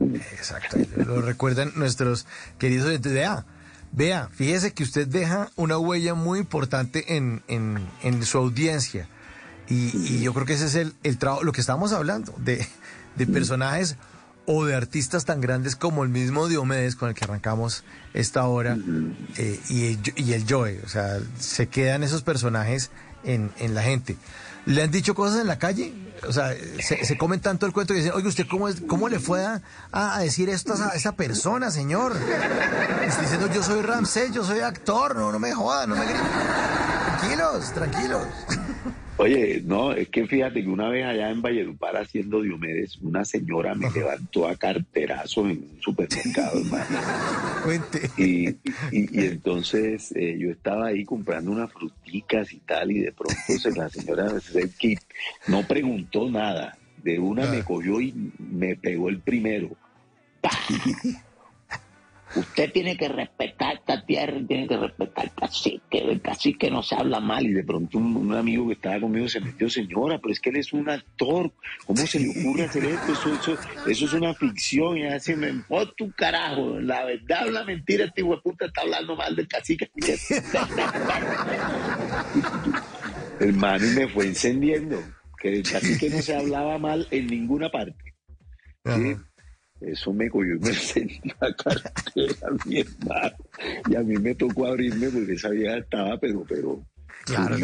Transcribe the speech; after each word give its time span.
Exacto, 0.00 0.78
lo 0.96 1.20
recuerdan 1.20 1.72
nuestros 1.76 2.26
queridos 2.58 2.88
oyentes. 2.88 3.12
Vea, 3.12 3.44
vea, 3.92 4.28
fíjese 4.32 4.72
que 4.72 4.82
usted 4.82 5.06
deja 5.06 5.50
una 5.56 5.78
huella 5.78 6.14
muy 6.14 6.38
importante 6.38 7.16
en, 7.16 7.42
en, 7.48 8.22
su 8.24 8.38
audiencia. 8.38 9.08
Y, 9.68 10.20
yo 10.20 10.32
creo 10.32 10.46
que 10.46 10.54
ese 10.54 10.66
es 10.66 10.74
el, 10.74 10.94
el 11.02 11.18
trabajo, 11.18 11.44
lo 11.44 11.52
que 11.52 11.60
estamos 11.60 11.92
hablando, 11.92 12.34
de, 12.38 12.66
de 13.16 13.26
personajes 13.26 13.96
o 14.46 14.64
de 14.64 14.74
artistas 14.74 15.24
tan 15.24 15.40
grandes 15.40 15.76
como 15.76 16.02
el 16.02 16.08
mismo 16.08 16.48
Diomedes 16.48 16.96
con 16.96 17.08
el 17.08 17.14
que 17.14 17.24
arrancamos 17.24 17.84
esta 18.14 18.46
hora 18.46 18.76
eh, 19.36 19.60
y, 19.68 19.86
el, 19.86 20.00
y 20.16 20.44
Joe. 20.48 20.80
O 20.84 20.88
sea, 20.88 21.20
se 21.38 21.68
quedan 21.68 22.02
esos 22.02 22.22
personajes 22.22 22.90
en, 23.22 23.52
en 23.58 23.74
la 23.74 23.82
gente. 23.82 24.16
¿Le 24.66 24.82
han 24.82 24.90
dicho 24.90 25.14
cosas 25.14 25.40
en 25.40 25.46
la 25.46 25.58
calle? 25.58 25.94
O 26.28 26.32
sea, 26.32 26.54
se, 26.80 27.04
se 27.04 27.16
comen 27.16 27.40
tanto 27.40 27.66
el 27.66 27.72
cuento 27.72 27.94
que 27.94 28.00
dicen, 28.00 28.12
oye, 28.14 28.28
¿usted 28.28 28.46
cómo, 28.48 28.68
es, 28.68 28.82
cómo 28.86 29.08
le 29.08 29.18
fue 29.18 29.44
a, 29.44 29.62
a 29.90 30.20
decir 30.20 30.50
esto 30.50 30.74
a 30.74 30.94
esa 30.94 31.12
persona, 31.12 31.70
señor? 31.70 32.14
Diciendo, 33.20 33.48
yo 33.52 33.62
soy 33.62 33.80
Ramsés, 33.80 34.32
yo 34.32 34.44
soy 34.44 34.60
actor, 34.60 35.16
no, 35.16 35.32
no 35.32 35.38
me 35.38 35.52
joda, 35.52 35.86
no 35.86 35.96
me 35.96 36.04
griten. 36.04 36.20
Tranquilos, 37.20 37.72
tranquilos. 37.74 38.26
Oye, 39.18 39.62
no, 39.62 39.92
es 39.92 40.08
que 40.08 40.26
fíjate 40.26 40.62
que 40.62 40.68
una 40.70 40.88
vez 40.88 41.04
allá 41.04 41.28
en 41.30 41.42
Valledupar 41.42 41.94
haciendo 41.98 42.40
Diomedes, 42.40 42.96
una 43.02 43.26
señora 43.26 43.74
me 43.74 43.90
levantó 43.90 44.48
a 44.48 44.56
carterazo 44.56 45.42
en 45.42 45.58
un 45.58 45.78
supermercado, 45.82 46.58
hermano. 46.64 46.98
Cuente. 47.62 48.10
Y, 48.16 48.48
y, 48.90 49.26
entonces 49.26 50.12
eh, 50.16 50.38
yo 50.38 50.50
estaba 50.50 50.86
ahí 50.86 51.04
comprando 51.04 51.50
unas 51.50 51.70
fruticas 51.70 52.50
y 52.54 52.60
tal, 52.60 52.92
y 52.92 53.00
de 53.00 53.12
pronto 53.12 53.36
se, 53.46 53.70
la 53.72 53.90
señora 53.90 54.32
no 55.48 55.68
preguntó 55.68 56.30
nada. 56.30 56.78
De 57.02 57.18
una 57.18 57.46
me 57.46 57.58
ah. 57.58 57.64
cogió 57.64 58.00
y 58.00 58.32
me 58.38 58.76
pegó 58.76 59.10
el 59.10 59.20
primero. 59.20 59.70
Usted 62.36 62.70
tiene 62.72 62.96
que 62.96 63.08
respetar 63.08 63.74
esta 63.74 64.04
tierra, 64.06 64.40
tiene 64.46 64.68
que 64.68 64.76
respetar 64.76 65.24
el 65.24 65.32
cacique, 65.32 65.98
el 65.98 66.20
cacique 66.20 66.70
no 66.70 66.80
se 66.82 66.94
habla 66.94 67.18
mal. 67.18 67.44
Y 67.44 67.52
de 67.52 67.64
pronto 67.64 67.98
un, 67.98 68.32
amigo 68.34 68.68
que 68.68 68.74
estaba 68.74 69.00
conmigo 69.00 69.28
se 69.28 69.40
metió, 69.40 69.68
señora, 69.68 70.18
pero 70.18 70.32
es 70.32 70.38
que 70.38 70.50
él 70.50 70.56
es 70.56 70.72
un 70.72 70.88
actor, 70.88 71.50
¿cómo 71.86 72.06
se 72.06 72.20
le 72.20 72.28
ocurre 72.30 72.64
hacer 72.64 72.84
esto? 72.84 73.12
Eso, 73.12 73.34
eso, 73.34 74.04
es 74.04 74.12
una 74.12 74.32
ficción, 74.34 74.98
y 74.98 75.06
así 75.06 75.34
me 75.34 75.62
oh, 75.68 75.86
tu 75.86 76.12
carajo, 76.12 76.78
la 76.78 77.04
verdad 77.04 77.48
o 77.48 77.50
la 77.50 77.64
mentira, 77.64 78.04
este 78.04 78.20
hijo 78.20 78.36
de 78.36 78.42
puta 78.42 78.66
está 78.66 78.82
hablando 78.82 79.16
mal 79.16 79.34
del 79.34 79.48
cacique. 79.48 79.90
Hermano, 83.40 83.86
y 83.86 83.90
me 83.90 84.06
fue 84.06 84.26
encendiendo, 84.26 85.02
que 85.38 85.54
el 85.54 85.62
cacique 85.64 86.10
no 86.10 86.22
se 86.22 86.36
hablaba 86.36 86.78
mal 86.78 87.08
en 87.10 87.26
ninguna 87.26 87.70
parte. 87.70 88.14
¿sí? 88.84 89.16
Eso 89.80 90.12
me 90.12 90.28
cogió 90.28 90.56
y 90.56 90.58
me 90.58 90.68
encendió 90.68 91.34
la 91.40 91.52
cartera 91.54 92.48
mi 92.66 92.80
hermano. 92.80 93.36
Y 93.88 93.94
a 93.96 94.00
mí 94.02 94.16
me 94.16 94.34
tocó 94.34 94.66
abrirme 94.66 95.08
porque 95.08 95.32
esa 95.32 95.50
vieja 95.50 95.78
estaba, 95.78 96.18
pero, 96.18 96.44
pero 96.48 96.82
claro, 97.24 97.56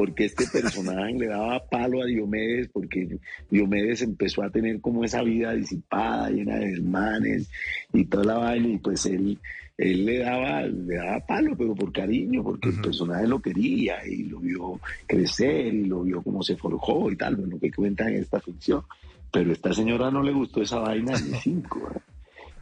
porque 0.00 0.24
este 0.24 0.46
personaje 0.46 1.12
le 1.12 1.26
daba 1.26 1.62
palo 1.68 2.02
a 2.02 2.06
Diomedes, 2.06 2.68
porque 2.68 3.18
Diomedes 3.50 4.00
empezó 4.00 4.42
a 4.42 4.48
tener 4.48 4.80
como 4.80 5.04
esa 5.04 5.22
vida 5.22 5.52
disipada, 5.52 6.30
llena 6.30 6.56
de 6.56 6.72
hermanes 6.72 7.50
y 7.92 8.06
toda 8.06 8.24
la 8.24 8.34
vaina, 8.38 8.68
y 8.68 8.78
pues 8.78 9.04
él, 9.04 9.38
él 9.76 10.06
le 10.06 10.20
daba, 10.20 10.62
le 10.62 10.94
daba 10.94 11.20
palo, 11.26 11.54
pero 11.54 11.74
por 11.74 11.92
cariño, 11.92 12.42
porque 12.42 12.70
el 12.70 12.80
personaje 12.80 13.26
lo 13.26 13.42
quería 13.42 14.06
y 14.06 14.24
lo 14.24 14.38
vio 14.38 14.80
crecer 15.06 15.74
y 15.74 15.84
lo 15.84 16.02
vio 16.02 16.22
cómo 16.22 16.42
se 16.42 16.56
forjó 16.56 17.10
y 17.10 17.16
tal, 17.16 17.34
lo 17.34 17.58
que 17.58 17.70
cuenta 17.70 18.08
en 18.08 18.16
esta 18.16 18.40
ficción. 18.40 18.82
Pero 19.32 19.50
a 19.50 19.52
esta 19.52 19.72
señora 19.72 20.10
no 20.10 20.22
le 20.22 20.32
gustó 20.32 20.62
esa 20.62 20.78
vaina 20.80 21.12
de 21.12 21.36
cinco. 21.42 21.92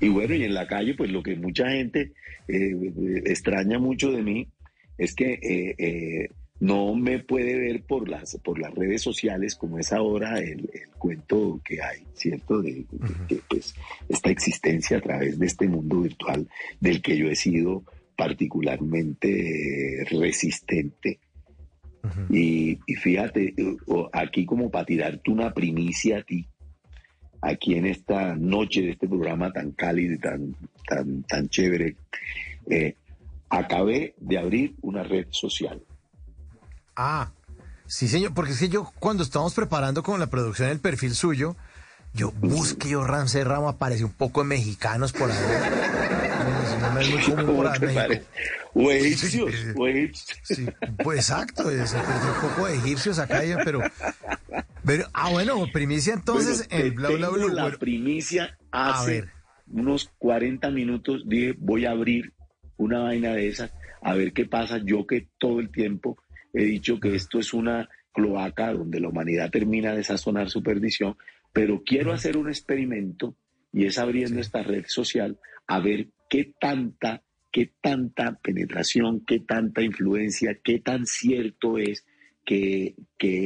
Y 0.01 0.09
bueno, 0.09 0.35
y 0.35 0.45
en 0.45 0.55
la 0.55 0.67
calle, 0.67 0.95
pues 0.95 1.11
lo 1.11 1.23
que 1.23 1.37
mucha 1.37 1.69
gente 1.71 2.13
eh, 2.47 3.23
extraña 3.27 3.79
mucho 3.79 4.13
de 4.13 4.23
mí 4.23 4.49
es 4.97 5.15
que 5.15 5.35
eh, 5.35 5.75
eh, 5.79 6.31
no 6.61 6.95
me 6.95 7.19
puede 7.21 7.59
ver 7.59 7.83
por 7.83 8.09
las, 8.09 8.37
por 8.43 8.59
las 8.59 8.75
redes 8.75 9.03
sociales 9.03 9.55
como 9.55 9.79
es 9.79 9.93
ahora 9.93 10.39
el, 10.41 10.71
cuento 10.99 11.61
que 11.65 11.81
hay, 11.83 12.05
¿cierto? 12.15 12.61
De, 12.61 12.85
que 13.29 13.41
pues 13.49 13.75
esta 14.09 14.31
existencia 14.31 14.99
a 14.99 15.01
través 15.01 15.39
de 15.39 15.47
este 15.47 15.69
mundo 15.69 16.01
virtual 16.01 16.49
del 16.81 17.01
que 17.01 17.17
yo 17.17 17.29
he 17.29 17.37
sido 17.37 17.85
particularmente 18.17 20.05
resistente. 20.11 21.21
y, 22.31 22.79
y, 22.87 22.95
fíjate, 22.95 23.55
aquí 24.13 24.45
como 24.45 24.71
para 24.71 24.87
tirarte 24.87 25.31
una 25.31 25.53
primicia 25.53 26.19
a 26.19 26.23
ti, 26.23 26.49
aquí 27.41 27.75
en 27.75 27.87
esta 27.87 28.35
noche 28.35 28.83
de 28.83 28.91
este 28.91 29.09
programa 29.09 29.53
tan 29.53 29.73
cálido 29.73 30.15
y 30.15 30.19
tan, 30.19 30.55
tan, 30.87 31.23
tan 31.25 31.49
chévere, 31.49 31.97
eh, 32.71 32.95
acabé 33.49 34.15
de 34.19 34.39
abrir 34.39 34.75
una 34.83 35.03
red 35.03 35.27
social. 35.31 35.81
Ah, 36.97 37.31
sí, 37.87 38.09
señor, 38.09 38.35
porque 38.35 38.53
es 38.53 38.59
que 38.59 38.69
yo 38.69 38.93
cuando 38.99 39.23
estamos 39.23 39.55
preparando 39.55 40.03
con 40.03 40.19
la 40.21 40.27
producción 40.27 40.69
del 40.69 40.81
perfil 40.81 41.15
suyo, 41.15 41.57
yo 42.15 42.33
busqué 42.33 42.91
yo 42.91 43.05
Ramsey 43.05 43.45
Ramos, 43.45 43.75
aparece 43.75 44.05
un 44.05 44.13
poco 44.13 44.43
de 44.43 44.49
mexicanos 44.49 45.13
por 45.13 45.31
ahí. 45.31 45.39
No 46.95 47.01
es 47.01 47.11
muy 47.11 47.23
común 47.23 47.57
por 47.57 47.67
ahí. 47.69 48.23
O 48.75 48.91
egipcios, 48.91 49.55
o 49.77 49.87
egipcios. 49.87 50.39
Sí, 50.43 50.67
pues 51.03 51.19
exacto, 51.19 51.71
es, 51.71 51.93
un 51.95 52.49
poco 52.49 52.67
de 52.67 52.77
egipcios 52.77 53.19
acá, 53.19 53.43
pero 53.65 53.81
ah, 55.13 55.31
bueno, 55.31 55.67
primicia 55.73 56.15
entonces 56.15 56.67
el 56.71 56.93
bla, 56.93 57.11
bla, 57.11 57.29
bla, 57.31 57.71
La 57.71 57.79
primicia. 57.79 58.59
Hace 58.71 59.25
unos 59.67 60.11
40 60.19 60.71
minutos 60.71 61.23
dije, 61.27 61.55
voy 61.59 61.85
a 61.85 61.91
abrir 61.91 62.33
una 62.77 63.01
vaina 63.01 63.33
de 63.33 63.49
esas, 63.49 63.73
a 64.03 64.15
ver 64.15 64.33
qué 64.33 64.47
pasa. 64.47 64.79
Yo 64.85 65.07
que 65.07 65.29
todo 65.39 65.61
el 65.61 65.71
tiempo 65.71 66.19
he 66.53 66.65
dicho 66.65 66.99
que 67.01 67.15
esto 67.15 67.39
es 67.39 67.53
una 67.53 67.89
cloaca 68.13 68.73
donde 68.73 69.01
la 69.01 69.09
humanidad 69.09 69.51
termina 69.51 69.95
de 69.95 70.05
sazonar 70.05 70.51
su 70.51 70.63
perdición, 70.63 71.17
pero 71.53 71.83
quiero 71.85 72.13
hacer 72.13 72.37
un 72.37 72.49
experimento 72.49 73.37
y 73.73 73.87
es 73.87 73.99
abriendo 73.99 74.41
esta 74.41 74.63
red 74.63 74.85
social 74.87 75.39
a 75.67 75.81
ver 75.81 76.09
qué 76.29 76.53
tanta, 76.59 77.23
qué 77.53 77.73
tanta 77.81 78.39
penetración, 78.43 79.25
qué 79.27 79.41
tanta 79.41 79.83
influencia, 79.83 80.59
qué 80.63 80.79
tan 80.79 81.07
cierto 81.07 81.79
es 81.79 82.05
que, 82.49 82.95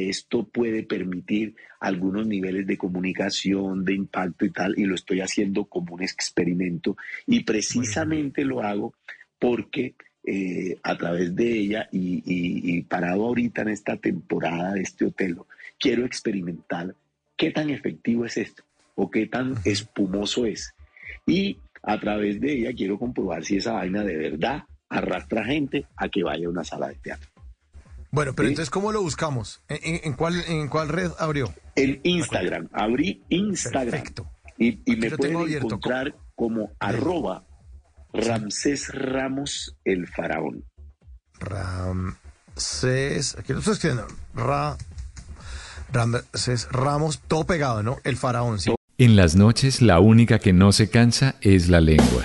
esto 0.08 0.44
puede 0.44 0.84
permitir 0.84 1.56
algunos 1.80 2.24
niveles 2.26 2.66
de 2.66 2.78
comunicación, 2.78 3.84
de 3.84 3.94
impacto 3.94 4.44
y 4.44 4.50
tal, 4.50 4.78
y 4.78 4.84
lo 4.84 4.94
estoy 4.94 5.20
haciendo 5.20 5.64
como 5.64 5.94
un 5.94 6.02
experimento 6.02 6.96
y 7.26 7.42
precisamente 7.42 8.44
lo 8.44 8.62
hago 8.62 8.94
porque 9.40 9.94
eh, 10.24 10.76
a 10.84 10.96
través 10.96 11.34
de 11.34 11.50
ella 11.50 11.88
y, 11.90 12.82
parado 12.82 13.24
ahorita 13.24 13.62
en 13.62 13.70
esta 13.70 13.96
temporada 13.96 14.74
de 14.74 14.82
este 14.82 15.06
hotel, 15.06 15.38
quiero 15.80 16.04
experimentar 16.04 16.94
qué 17.36 17.50
tan 17.50 17.70
efectivo 17.70 18.24
es 18.24 18.36
esto 18.36 18.62
o 18.94 19.10
qué 19.10 19.26
tan 19.26 19.56
espumoso 19.64 20.46
es. 20.46 20.74
Y 21.26 21.58
a 21.82 21.98
través 21.98 22.40
de 22.40 22.52
ella 22.52 22.72
quiero 22.72 22.98
comprobar 22.98 23.44
si 23.44 23.56
esa 23.56 23.72
vaina 23.72 24.04
de 24.04 24.16
verdad 24.16 24.64
arrastra 24.88 25.44
gente 25.44 25.86
a 25.96 26.08
que 26.08 26.22
vaya 26.22 26.46
a 26.46 26.50
una 26.50 26.62
sala 26.62 26.88
de 26.88 26.96
teatro. 26.96 27.31
Bueno, 28.12 28.34
pero 28.34 28.48
entonces, 28.48 28.68
¿cómo 28.68 28.92
lo 28.92 29.00
buscamos? 29.00 29.62
¿En, 29.68 30.12
cuál, 30.12 30.44
¿En 30.46 30.68
cuál 30.68 30.90
red 30.90 31.10
abrió? 31.18 31.52
En 31.76 31.98
Instagram. 32.02 32.68
Abrí 32.70 33.22
Instagram. 33.30 33.90
Perfecto. 33.90 34.30
Y, 34.58 34.82
me 34.96 35.10
pueden 35.12 35.50
encontrar 35.50 36.14
como 36.34 36.72
arroba 36.78 37.46
Ramsés 38.12 38.88
Ramos 38.92 39.78
el 39.84 40.06
Faraón. 40.06 40.62
Ramsés, 41.40 42.14
aquí 43.38 43.54
lo 43.54 43.60
estoy 43.60 43.72
escribiendo. 43.72 44.06
Ra, 44.34 44.76
Ramsés 45.90 46.68
Ramos, 46.70 47.18
todo 47.26 47.46
pegado, 47.46 47.82
¿no? 47.82 47.96
El 48.04 48.18
Faraón, 48.18 48.60
sí. 48.60 48.74
En 48.98 49.16
las 49.16 49.36
noches, 49.36 49.80
la 49.80 50.00
única 50.00 50.38
que 50.38 50.52
no 50.52 50.72
se 50.72 50.90
cansa 50.90 51.36
es 51.40 51.70
la 51.70 51.80
lengua. 51.80 52.24